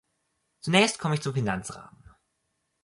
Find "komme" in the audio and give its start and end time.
0.97-1.13